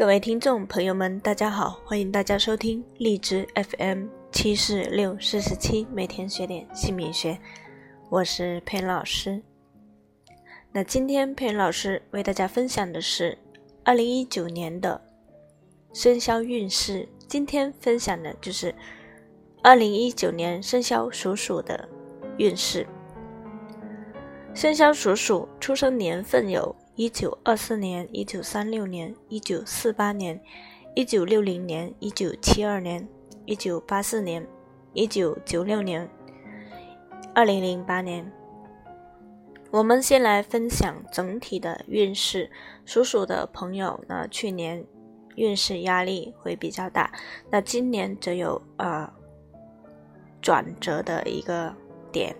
[0.00, 7.38] 各位听众朋友们，大家好，欢迎大家收听荔枝 FM 七四六四十七，每天学点姓名学，
[8.08, 9.42] 我是佩恩老师。
[10.72, 13.36] 那今天佩恩老师为大家分享的是
[13.84, 14.98] 二零一九年的
[15.92, 17.06] 生肖运势。
[17.28, 18.74] 今天分享的就是
[19.62, 21.86] 二零一九年生肖属鼠的
[22.38, 22.86] 运势。
[24.54, 26.74] 生肖属鼠出生年份有。
[27.00, 30.38] 一九二四年、一九三六年、一九四八年、
[30.94, 33.08] 一九六零年、一九七二年、
[33.46, 34.46] 一九八四年、
[34.92, 36.06] 一九九六年、
[37.34, 38.30] 二零零八年。
[39.70, 42.50] 我们先来分享整体的运势。
[42.84, 44.84] 属鼠的朋友呢，去年
[45.36, 47.10] 运势压力会比较大，
[47.48, 49.10] 那今年则有呃
[50.42, 51.74] 转折的一个
[52.12, 52.36] 点。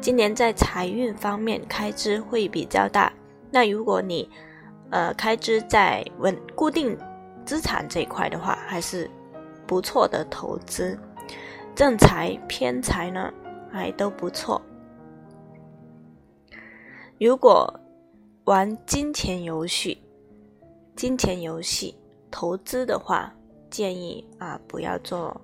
[0.00, 3.12] 今年在财运方面开支会比较大。
[3.54, 4.26] 那如果你，
[4.88, 6.96] 呃，开支在稳固定
[7.44, 9.10] 资产这一块的话，还是
[9.66, 10.98] 不错的投资，
[11.74, 13.30] 正财偏财呢，
[13.70, 14.60] 还都不错。
[17.20, 17.78] 如果
[18.44, 20.02] 玩金钱游戏，
[20.96, 21.94] 金钱游戏
[22.30, 23.34] 投资的话，
[23.68, 25.38] 建议啊不要做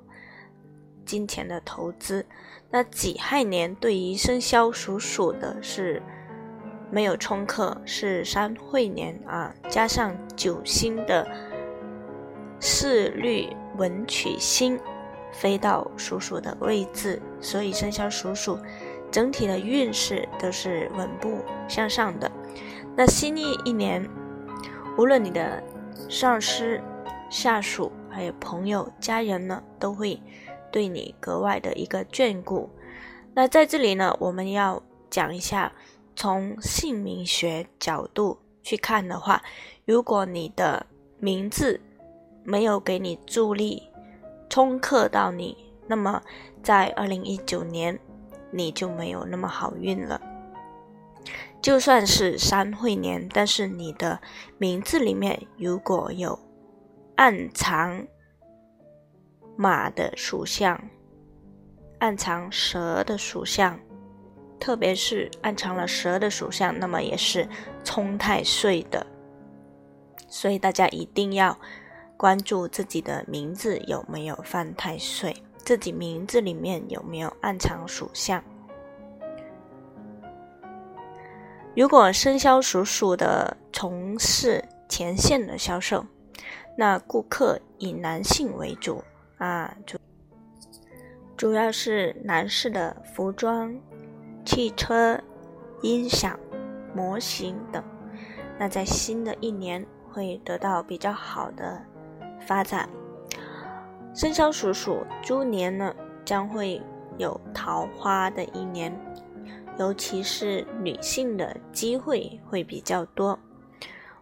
[1.05, 2.25] 金钱的投资。
[2.71, 6.03] 那己亥年对于生肖属鼠的是。
[6.91, 11.27] 没有冲克是三会年啊，加上九星的
[12.61, 14.81] 四律文曲星
[15.33, 18.59] 飞到属鼠的位置，所以生肖属鼠
[19.11, 22.31] 整体的运势都是稳步向上的。
[22.97, 24.09] 那新历一年，
[24.97, 25.63] 无论你的
[26.09, 26.81] 上司、
[27.29, 30.21] 下属，还有朋友、家人呢，都会
[30.73, 32.71] 对你格外的一个眷顾。
[33.35, 35.71] 那在这里呢，我们要讲一下。
[36.21, 39.41] 从姓名学角度去看的话，
[39.85, 40.85] 如果你的
[41.21, 41.81] 名字
[42.43, 43.89] 没有给你助力
[44.51, 46.21] 冲克到你，那么
[46.61, 47.97] 在二零一九年
[48.51, 50.21] 你就没有那么好运了。
[51.63, 54.21] 就算是三会年，但是你的
[54.59, 56.37] 名字里面如果有
[57.15, 58.05] 暗藏
[59.57, 60.83] 马的属相，
[62.01, 63.79] 暗藏蛇的属相。
[64.61, 67.49] 特别是暗藏了蛇的属相，那么也是
[67.85, 69.07] 冲太岁的，
[70.29, 71.59] 所以大家一定要
[72.17, 78.43] 关注自己的名字有没有犯太岁，自己名字里面有没有暗藏属相。
[81.77, 86.05] 如果生肖属鼠的从事前线的销售，
[86.77, 89.03] 那顾客以男性为主
[89.39, 89.97] 啊，主
[91.37, 93.73] 主要是男士的服装。
[94.49, 95.21] 汽车、
[95.83, 96.41] 音响、
[96.95, 97.85] 模型等，
[98.59, 101.85] 那在新的一年会得到比较好的
[102.47, 102.89] 发展。
[104.15, 105.95] 生肖属鼠猪年呢，
[106.25, 106.81] 将会
[107.19, 108.91] 有桃花的一年，
[109.79, 113.39] 尤其是女性的机会会比较多，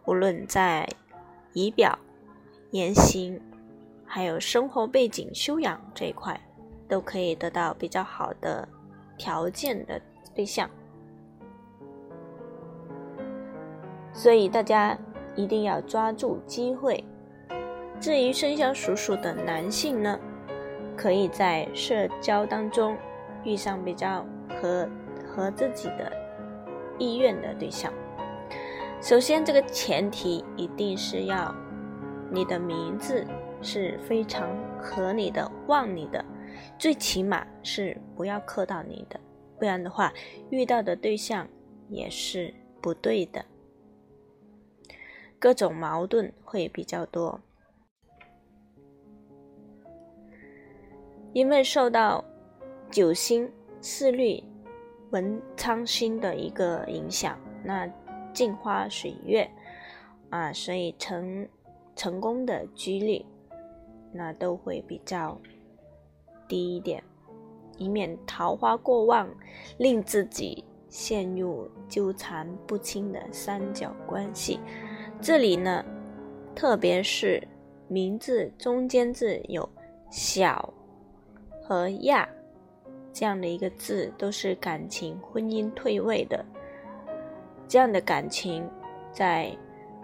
[0.07, 0.89] 无论在
[1.53, 1.97] 仪表、
[2.73, 3.41] 言行，
[4.05, 6.39] 还有生活背景、修养这一块，
[6.89, 8.69] 都可以得到比较好的
[9.17, 10.03] 条件的。
[10.37, 10.71] 对象，
[14.13, 14.97] 所以大家
[15.35, 17.03] 一定要抓住机会。
[17.99, 20.21] 至于生肖属鼠的男性呢，
[20.95, 22.95] 可以在社交当中
[23.43, 24.25] 遇上比较
[24.61, 24.87] 合
[25.27, 26.13] 合自己的
[26.99, 27.91] 意愿的对象。
[29.01, 31.55] 首先，这个前提一定是要
[32.31, 33.25] 你的名字
[33.63, 34.47] 是非常
[34.79, 36.23] 合你的、旺你的，
[36.79, 39.19] 最起码是不要克到你的。
[39.59, 40.13] 不然的话，
[40.51, 41.49] 遇到的对象
[41.89, 43.45] 也是不对的，
[45.39, 47.41] 各种矛盾会比较多。
[51.33, 52.25] 因为受到
[52.91, 53.51] 九星
[53.81, 54.43] 四律
[55.11, 57.87] 文昌星的一个影响，那
[58.33, 59.51] 镜花水月
[60.31, 61.49] 啊，所以成
[61.95, 63.25] 成功的几率
[64.13, 65.39] 那都会比较
[66.49, 67.03] 低一点。
[67.77, 69.29] 以免桃花过旺，
[69.79, 74.61] 令自己陷入纠缠不清的三角关系。
[75.21, 75.85] 这里呢，
[76.55, 77.43] 特别是
[77.89, 79.69] 名字中间字有
[80.11, 80.73] “小”
[81.63, 82.29] 和“亚”
[83.13, 86.45] 这样的一个字，都是感情婚姻退位的。
[87.69, 88.69] 这样的感情，
[89.11, 89.57] 在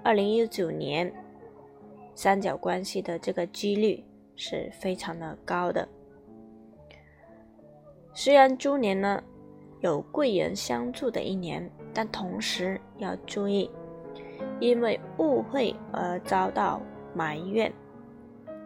[0.03, 1.13] 二零一九年
[2.15, 4.05] 三角关系的这个几率
[4.35, 5.87] 是非常的高的。
[8.15, 9.23] 虽然猪年呢
[9.81, 13.71] 有贵人相助的一年，但同时要注意，
[14.61, 16.81] 因为误会而遭到
[17.15, 17.73] 埋怨。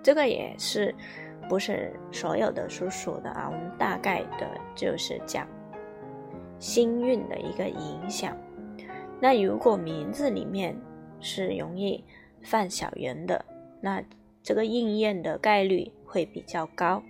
[0.03, 0.95] 这个也是
[1.49, 3.49] 不是所有的属鼠的啊？
[3.51, 5.47] 我们大概的就是讲
[6.59, 8.37] 星运的一个影响。
[9.21, 10.77] 那如果名字里面
[11.21, 12.05] 是容易
[12.43, 13.45] 犯小人的，
[13.81, 14.03] 那
[14.43, 17.03] 这个应验的概率会比较高，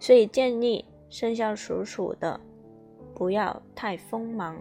[0.00, 2.40] 所以建议生肖属鼠的
[3.14, 4.56] 不要太锋芒，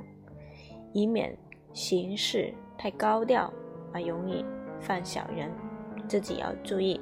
[0.94, 1.38] 以免
[1.74, 3.52] 行事太高调
[3.94, 4.46] 而容易
[4.80, 5.52] 犯小人，
[6.08, 7.02] 自己要注意。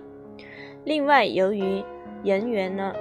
[0.86, 1.84] 另外，由于
[2.24, 2.94] 人缘呢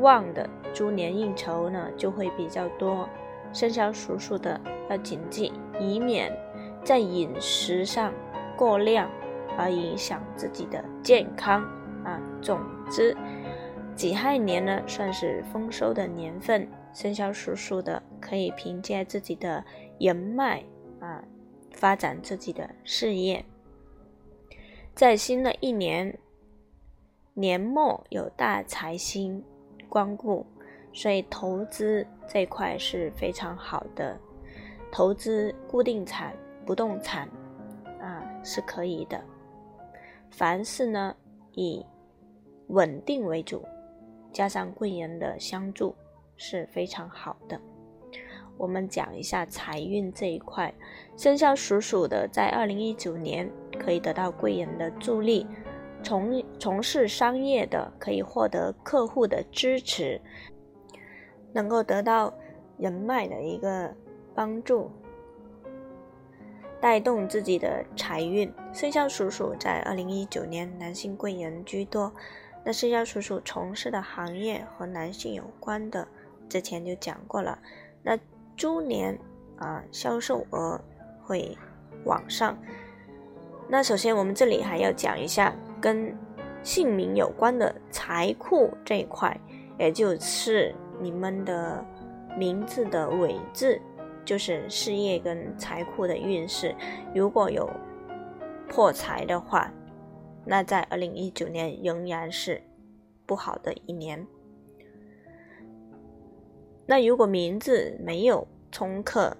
[0.00, 3.08] 旺的猪年应酬呢就会比较多，
[3.52, 5.52] 生肖属鼠的要谨记。
[5.80, 6.36] 以免
[6.82, 8.12] 在饮食上
[8.56, 9.08] 过量
[9.56, 11.62] 而影响自己的健康
[12.04, 12.20] 啊。
[12.42, 12.58] 总
[12.90, 13.16] 之，
[13.98, 19.64] 己亥年呢算是丰收的年份，生肖属鼠的可以凭借自己的
[19.98, 20.62] 人脉
[21.00, 21.24] 啊，
[21.72, 23.44] 发展自己的事业。
[24.94, 26.16] 在新的一年
[27.34, 29.44] 年末有大财星
[29.88, 30.46] 光顾，
[30.92, 34.16] 所以投资这块是非常好的。
[34.92, 36.32] 投资固定产、
[36.64, 37.28] 不动产，
[38.00, 39.20] 啊是可以的。
[40.30, 41.16] 凡事呢
[41.54, 41.84] 以
[42.68, 43.66] 稳定为主，
[44.38, 45.96] 加上贵人的相助
[46.36, 47.60] 是非常好的。
[48.56, 50.72] 我们讲一下财运这一块，
[51.16, 53.50] 生肖属鼠的在二零一九年
[53.80, 55.44] 可以得到贵人的助力，
[56.04, 60.20] 从从事商业的可以获得客户的支持，
[61.52, 62.32] 能够得到
[62.76, 63.92] 人脉的一个。
[64.36, 64.88] 帮助
[66.80, 68.48] 带动自己的财运。
[68.72, 72.14] 生肖属鼠在二零一九年男性贵人居多。
[72.64, 76.06] 那生肖叔叔从事的行业和男性有关的，
[76.48, 77.58] 之前就讲过了。
[78.02, 78.18] 那
[78.56, 79.18] 猪年
[79.56, 80.80] 啊，销售额
[81.22, 81.56] 会
[82.04, 82.56] 往上。
[83.68, 86.16] 那首先我们这里还要讲一下跟
[86.62, 89.38] 姓名有关的财库这一块，
[89.78, 91.84] 也就是你们的
[92.36, 93.80] 名字的尾字。
[94.24, 96.74] 就是事业跟财库的运势，
[97.14, 97.66] 如果有
[98.68, 99.72] 破财的话，
[100.48, 102.62] 那在二零一九年仍然是
[103.26, 104.26] 不好的一年。
[106.86, 109.36] 那如果名字没有冲克，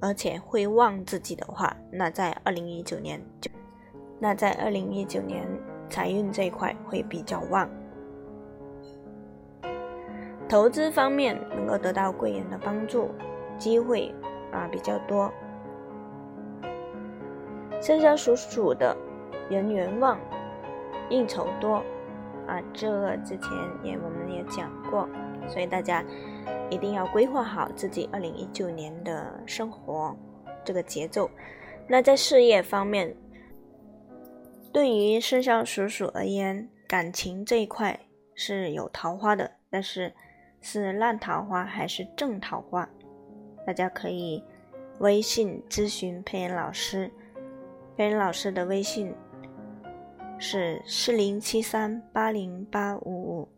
[0.00, 3.50] 而且会旺自己的话，那在二零一九年就，
[4.18, 5.46] 那在二零一九年
[5.90, 7.68] 财运这一块会比较旺。
[10.48, 13.10] 投资方面能够得到贵人的帮助。
[13.58, 14.10] 机会
[14.52, 15.30] 啊比较多，
[17.82, 18.96] 生肖属鼠的
[19.50, 20.18] 人缘旺，
[21.10, 21.82] 应酬多
[22.46, 23.50] 啊，这个之前
[23.82, 25.08] 也我们也讲过，
[25.48, 26.04] 所以大家
[26.70, 30.16] 一定要规划好自己二零一九年的生活
[30.64, 31.28] 这个节奏。
[31.88, 33.16] 那在事业方面，
[34.72, 37.98] 对于生肖属鼠而言，感情这一块
[38.36, 40.12] 是有桃花的，但是
[40.60, 42.88] 是烂桃花还是正桃花？
[43.66, 44.44] 大家可以
[45.00, 47.10] 微信咨询佩恩老师，
[47.96, 49.12] 佩恩老师的微信
[50.40, 53.48] 是四零七三八零八五五。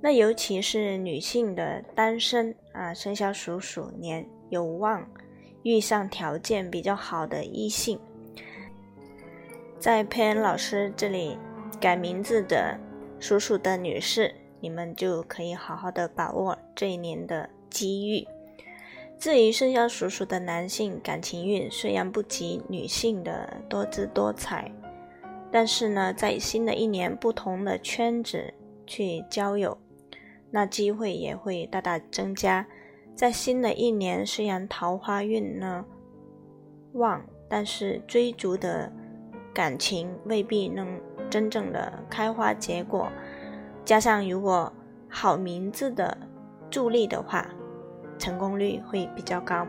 [0.00, 5.04] 那尤其是女性的单身啊，生肖属鼠年有望
[5.64, 7.98] 遇上条件比较好的异性，
[9.80, 11.36] 在佩恩老师这里
[11.80, 12.78] 改名字的
[13.18, 17.50] 属鼠的女士，你们就可以好好的把握这一年的。
[17.70, 18.26] 机遇。
[19.18, 24.72] 至于生肖属鼠的男性，感情运虽然不及女性的多姿多彩，
[25.50, 28.52] 但是呢，在新的一年，不同的圈子
[28.86, 29.78] 去交友，
[30.50, 32.66] 那机会也会大大增加。
[33.14, 35.84] 在新的一年，虽然桃花运呢
[36.92, 38.92] 旺，但是追逐的
[39.52, 43.08] 感情未必能真正的开花结果。
[43.84, 44.72] 加上如果
[45.08, 46.16] 好名字的
[46.70, 47.48] 助力的话，
[48.18, 49.66] 成功率会比较高。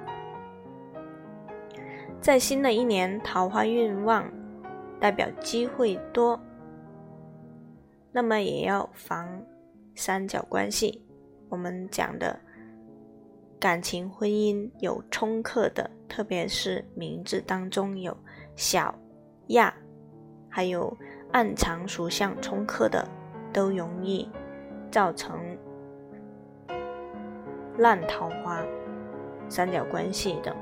[2.20, 4.30] 在新的一年，桃花运旺，
[5.00, 6.40] 代表机会多。
[8.12, 9.44] 那么也要防
[9.96, 11.06] 三角关系。
[11.50, 12.40] 我们讲的
[13.60, 18.16] 感情婚姻有冲克的，特别是名字当中有
[18.56, 18.94] 小
[19.48, 19.74] 亚，
[20.50, 20.96] 还有
[21.32, 23.08] 暗藏属相冲克的，
[23.54, 24.30] 都容易
[24.92, 25.40] 造成。
[27.78, 28.62] 烂桃花、
[29.48, 30.54] 三角关系等，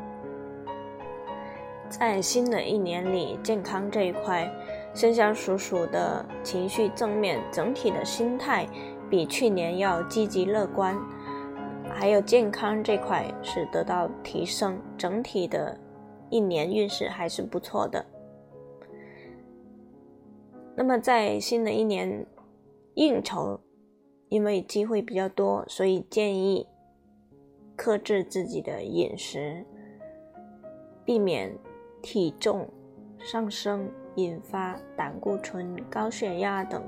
[1.89, 4.49] 在新的一年里，健康这一块，
[4.93, 8.67] 生肖属鼠的情绪正面，整体的心态
[9.09, 10.97] 比去年要积极乐观，
[11.89, 15.79] 还有健康这块是得到提升，整体的
[16.29, 18.05] 一年运势还是不错的。
[20.75, 22.25] 那么在新的一年
[22.95, 23.59] 应酬，
[24.29, 26.67] 因为机会比较多，所以建议
[27.75, 29.65] 克制自己的饮食，
[31.05, 31.57] 避免
[32.01, 32.67] 体重
[33.19, 36.81] 上升，引发胆固醇、高血压等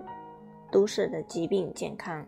[0.72, 2.25] 都市的疾病健康。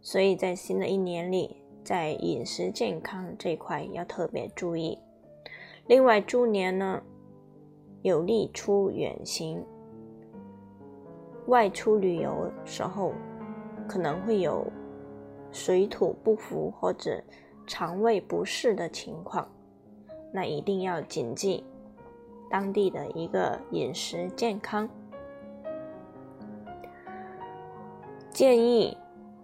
[0.00, 4.98] 所以在新的一年里，在饮食健康这块要特别注意。
[5.86, 7.02] 另外，猪年呢
[8.02, 9.64] 有利出远行。
[11.46, 13.12] 外出旅游时候，
[13.88, 14.66] 可能会有
[15.50, 17.22] 水土不服或者
[17.66, 19.46] 肠胃不适的情况，
[20.32, 21.64] 那一定要谨记
[22.50, 24.86] 当地的一个饮食健康。
[28.30, 28.96] 建议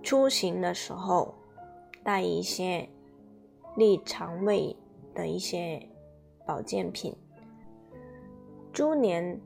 [0.03, 1.35] 出行的时候
[2.03, 2.89] 带一些
[3.77, 4.77] 利肠胃
[5.15, 5.81] 的一些
[6.45, 7.17] 保健品。
[8.73, 9.41] 猪年。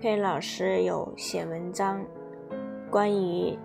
[0.00, 2.04] 佩老师有写文章，
[2.90, 3.56] 关于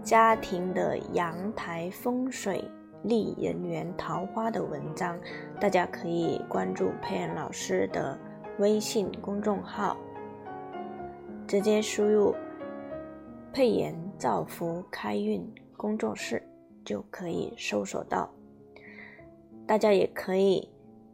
[0.00, 2.62] 家庭的阳台风水、
[3.02, 5.18] 利人缘、桃花的文章，
[5.60, 8.18] 大家可以关注佩恩老师的
[8.58, 9.96] 微信公众号，
[11.46, 12.34] 直接输入
[13.52, 16.42] “佩妍造福开运工作室”
[16.84, 18.28] 就可以搜索到。
[19.66, 20.68] 大家也可以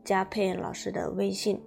[0.05, 1.61] 加佩恩老师的微信。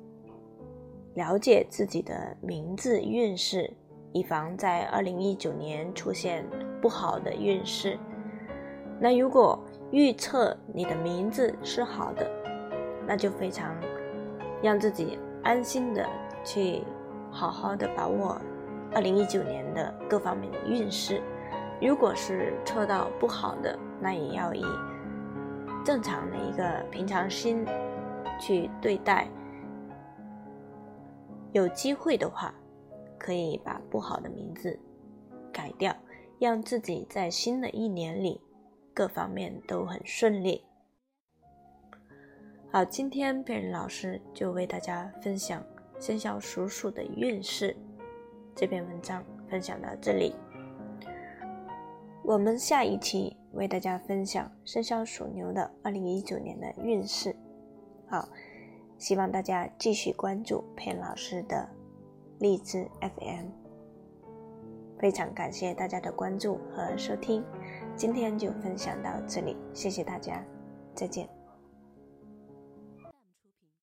[1.13, 3.73] 了解自己的名字运势，
[4.13, 6.45] 以防在二零一九年出现
[6.79, 7.97] 不好的运势。
[8.99, 9.59] 那如果
[9.91, 12.29] 预测你的名字是好的，
[13.05, 13.75] 那就非常
[14.61, 16.05] 让自己安心的
[16.43, 16.83] 去
[17.31, 18.41] 好好的把握
[18.93, 21.21] 二零一九年的各方面的运势。
[21.79, 24.65] 如果是测到不好的，那也要以
[25.85, 27.65] 正常的一个平常心
[28.39, 29.27] 去对待。
[31.53, 32.53] 有机会的话，
[33.17, 34.77] 可以把不好的名字
[35.51, 35.95] 改掉，
[36.39, 38.41] 让自己在新的一年里
[38.97, 40.65] 各方面都很顺利。
[42.71, 45.63] 好，今天贝仁老师就为大家分享
[45.99, 47.77] 生肖属鼠的运势。
[48.55, 50.33] 这篇文章分享到这里，
[52.23, 57.35] 我们下一期为大家分享生肖属牛的二零一九年的运势。
[58.09, 58.27] 好。
[58.97, 61.69] 希望大家继续关注佩老师的
[62.39, 63.45] 励志 FM。
[64.97, 67.45] 非常感谢大家的关注和收听，
[67.97, 70.41] 今天就分享到这里，谢谢大家，
[70.93, 71.36] 再见。